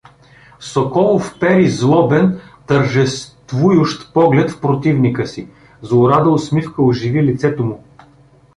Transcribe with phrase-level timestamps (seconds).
[0.59, 5.47] Соколов впери злобен, тържествующ поглед в противника си;
[5.81, 7.83] злорада усмивка оживи лицето му.